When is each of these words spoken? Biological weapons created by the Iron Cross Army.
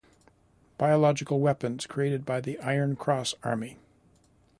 Biological 0.79 1.39
weapons 1.41 1.85
created 1.85 2.25
by 2.25 2.41
the 2.41 2.57
Iron 2.59 2.95
Cross 2.95 3.35
Army. 3.43 3.77